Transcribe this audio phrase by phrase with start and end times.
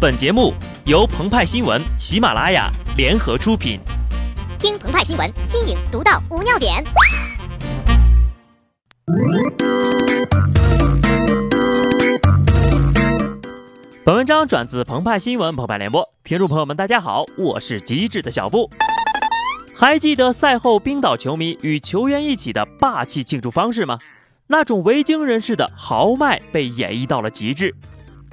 [0.00, 0.54] 本节目
[0.86, 3.78] 由澎湃新闻、喜马拉雅联合出品。
[4.58, 6.82] 听澎湃新闻，新颖独到，无尿点。
[14.02, 18.70] 本文章转自澎湃新闻澎湃联播，听众朋友们，大家好，我是机智的小布。
[19.74, 23.98] 还记得赛后冰岛球迷与球员一起的霸气庆祝方式吗？
[24.46, 27.74] 那种维京人士的豪迈被演绎到了极致。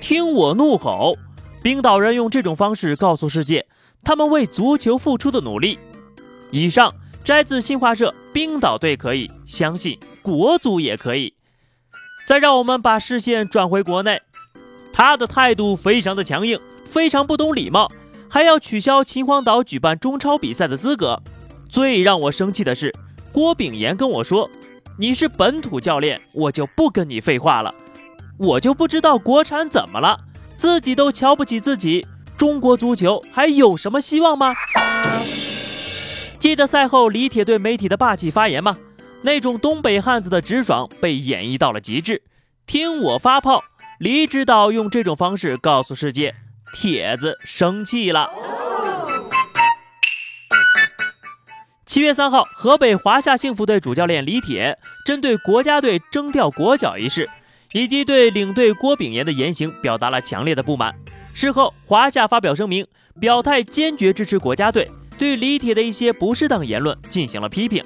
[0.00, 1.14] 听我怒吼！
[1.62, 3.66] 冰岛人用这种方式告诉世界，
[4.02, 5.78] 他们为足球付出的努力。
[6.50, 6.92] 以上
[7.24, 8.14] 摘自新华社。
[8.32, 11.34] 冰岛队可以相信，国足也可以。
[12.26, 14.22] 再让我们把视线转回国内，
[14.90, 16.58] 他的态度非常的强硬，
[16.88, 17.90] 非常不懂礼貌，
[18.30, 21.22] 还要取消秦皇岛举办中超比赛的资格。
[21.68, 22.90] 最让我生气的是，
[23.30, 24.48] 郭炳炎跟我说
[24.96, 27.74] ：“你是本土教练，我就不跟你废话了。”
[28.40, 30.18] 我就不知道国产怎么了。
[30.62, 32.06] 自己都瞧不起自己，
[32.38, 34.54] 中国足球还有什么希望吗？
[36.38, 38.76] 记得赛后李铁对媒体的霸气发言吗？
[39.22, 42.22] 那种东北汉子的直爽被演绎到了极致。
[42.64, 43.64] 听我发炮！
[43.98, 46.32] 李指导用这种方式告诉世界，
[46.72, 48.30] 铁子生气了。
[51.84, 57.28] 七月三号，河北华夏幸福队主教练李铁针对国家队征调国脚一事。
[57.72, 60.94] 以及对领队郭炳炎的言行表达了强烈的不满。
[61.34, 62.86] 事后，华夏发表声明，
[63.18, 67.82] 表态坚决支持国家队，对李铁的一些不适当言论进行了批评。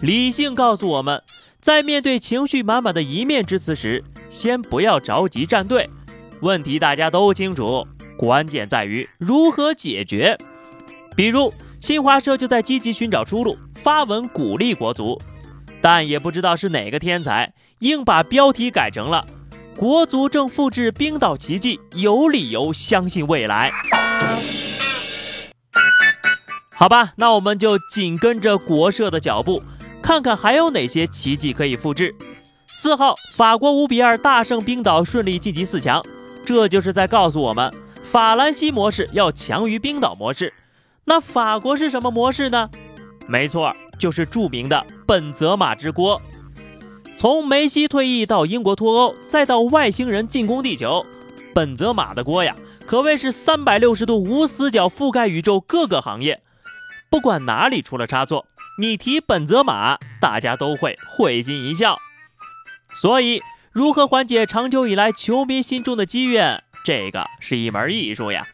[0.00, 1.22] 理性告诉我们，
[1.60, 5.88] 在面对情绪满满的一面之词时，先不要着急站队。
[6.40, 10.36] 问题大家都清楚，关键在于如何解决。
[11.16, 15.20] 比如，新华社就在积极寻找出路，发文鼓励国足，
[15.80, 17.52] 但也不知道是哪个天才。
[17.80, 19.24] 硬把标题改成了
[19.76, 23.70] “国足正复制冰岛奇迹，有理由相信未来”。
[26.74, 29.62] 好吧，那我们就紧跟着国社的脚步，
[30.02, 32.14] 看看还有哪些奇迹可以复制。
[32.72, 36.02] 四号，法国五比二大胜冰岛，顺利晋级四强。
[36.44, 37.72] 这就是在告诉我们，
[38.02, 40.54] 法兰西模式要强于冰岛模式。
[41.04, 42.70] 那法国是什么模式呢？
[43.26, 46.20] 没错，就是著名的本泽马之锅。
[47.16, 51.04] 从梅西退役到英国脱欧，再到外星人进攻地球，
[51.52, 52.54] 本泽马的锅呀，
[52.86, 56.40] 可谓是三百六十度无死角，覆盖宇宙各个行业。
[57.10, 58.46] 不管哪里出了差错，
[58.78, 61.98] 你提本泽马，大家都会会心一笑。
[62.94, 63.42] 所以，
[63.72, 68.46] 如何缓解长久以来球迷心中的积怨，这个是一门艺术呀。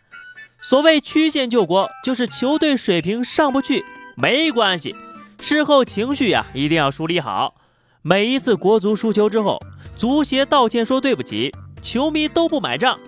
[0.62, 3.84] 所谓曲线救国，就是球队水平上不去
[4.16, 4.96] 没关系，
[5.44, 7.54] 事后情绪呀一定要梳理好。
[8.00, 9.60] 每一次国足输球之后，
[9.94, 12.98] 足协道歉说对不起，球迷都不买账。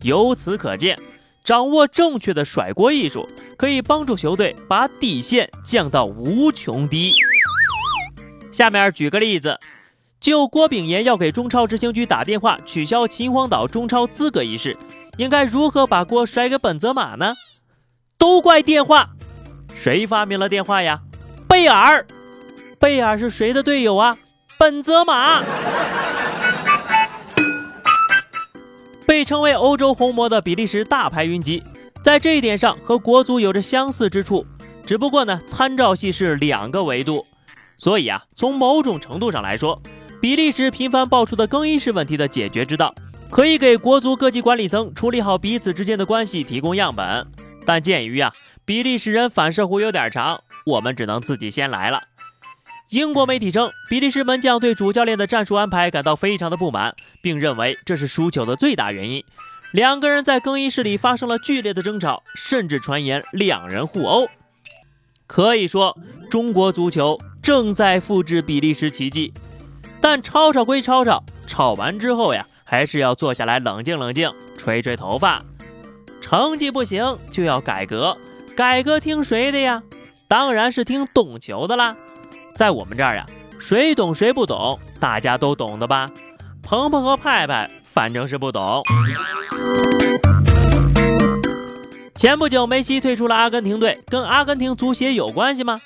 [0.00, 0.98] 由此可见，
[1.44, 3.28] 掌握正确的甩锅艺术，
[3.58, 7.12] 可以帮助球队把底线降到无穷低。
[8.50, 9.58] 下面举个例子，
[10.18, 14.74] 就郭炳炎要给中超执行局打电话取消秦皇岛中超资格一事，
[15.18, 17.34] 应该如何把锅甩给本泽马呢？
[18.16, 19.10] 都怪电话，
[19.74, 21.02] 谁发明了电话呀？
[21.56, 22.06] 贝尔，
[22.78, 24.18] 贝尔是谁的队友啊？
[24.58, 25.42] 本泽马
[29.06, 31.62] 被称为欧洲红魔的比利时大牌云集，
[32.04, 34.44] 在这一点上和国足有着相似之处，
[34.84, 37.24] 只不过呢，参照系是两个维度。
[37.78, 39.80] 所以啊，从某种程度上来说，
[40.20, 42.94] 比利时频繁爆出的更衣室问题的解决之道，
[43.30, 47.26] 可以给国足各级管理层处理好彼此之间的关系提供样本。
[47.64, 48.30] 但鉴于啊，
[48.66, 52.02] 比利时人反射弧有点长，我们只能自己先来了。
[52.90, 59.24] 英国媒体称，比利时门将对主教练的战术安排感到非常的不满，并认为这是输球的最大原因。
[59.72, 64.28] 两个人在更衣室里发生了剧烈的争吵，甚至传言两人互殴。
[65.26, 65.96] 可以说，
[66.28, 69.32] 中国足球正在复制比利时奇迹。
[70.00, 75.44] 但吵吵归吵吵，吵完之后呀，还是要坐下来冷静冷静，吹吹头发。
[76.20, 78.16] 成绩不行就要改革，
[78.56, 79.82] 改革听谁的呀？
[80.28, 81.96] 当然是听懂球的啦。
[82.54, 83.24] 在我们这儿呀，
[83.60, 86.10] 谁懂谁不懂，大家都懂的吧？
[86.62, 88.82] 鹏鹏和派派反正是不懂。
[92.16, 95.78] 前不久，梅西退出了阿根廷队，跟阿根廷足协有关系吗？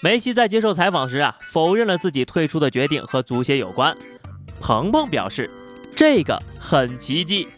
[0.00, 3.96] 梅西在接受采访时啊，否认了自己退出的决定和足协有关。
[4.60, 5.50] 鹏鹏表示，
[5.96, 7.48] 这个很奇迹。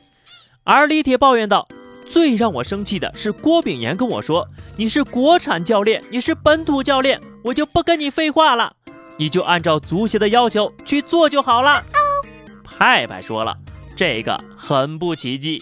[0.64, 1.66] 而李铁抱怨道，
[2.10, 8.74] 最让我生气的是郭炳炎跟我说：“你是国产教练，你是本土教练。”我就不跟你废话了，
[9.16, 11.84] 你就按照足协的要求去做就好了。
[12.64, 13.56] 派派说了，
[13.94, 15.60] 这个很不奇迹。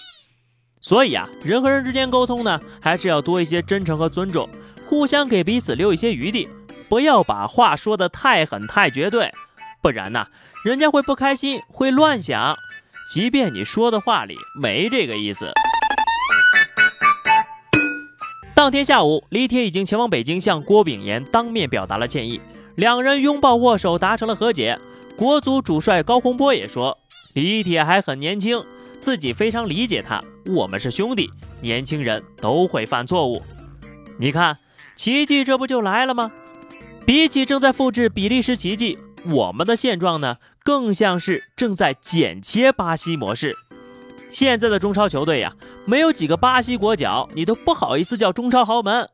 [0.81, 4.49] 所以啊，人和人之间沟通呢，还是要多一些真诚和尊重，
[4.87, 6.49] 互相给彼此留一些余地，
[6.89, 9.31] 不要把话说的太狠太绝对，
[9.83, 10.27] 不然呢，
[10.65, 12.57] 人家会不开心，会乱想，
[13.13, 15.53] 即便你说的话里没这个意思。
[18.59, 22.41] 当天下午，李铁已经前往北京，向郭炳炎当面表达了歉意，
[22.75, 24.77] 两人拥抱握手，达成了和解。
[25.17, 26.99] 国足主帅高洪波也说，
[27.35, 28.61] 李铁还很年轻。
[29.01, 33.41] 自己非常理解他，我们是兄弟，年轻人都会犯错误。
[34.19, 34.59] 你看，
[34.97, 36.33] 奇迹这不就来了吗？
[37.07, 43.57] 比起正在复制比利时奇迹，我们的现状呢，更像是正在剪切巴西模式。
[44.31, 45.53] 现在的中超球队呀，
[45.85, 49.09] 没有几个巴西国脚，你都不好意思叫中超豪门。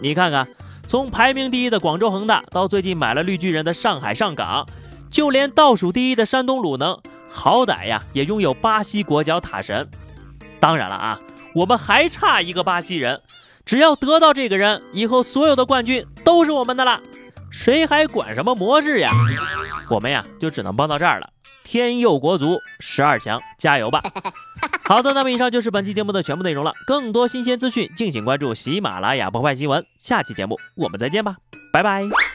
[0.00, 0.48] 你看看，
[0.86, 4.66] 从排名第一的广州恒大，到最近买了绿巨人的上海上港，
[5.10, 6.98] 就连倒数第一的山东鲁能。
[7.32, 9.88] 好歹呀，也拥有巴西国脚塔神。
[10.58, 11.20] 当然了啊，
[11.54, 13.20] 我们还差一个巴西人，
[13.64, 17.00] 只要得到这个人，以后所有的冠军都是我们的了。
[17.50, 19.12] 谁还管什么模式呀？
[19.88, 21.28] 我们呀，就只能帮到这儿了。
[21.70, 24.02] 天佑国足十二强，加油吧！
[24.82, 26.72] 好的，那么以上就是本期节目的全部内容了。
[26.84, 29.86] 更多新鲜资讯，敬请关注喜马拉雅澎湃新闻。
[29.96, 31.36] 下期节目我们再见吧，
[31.72, 32.29] 拜拜。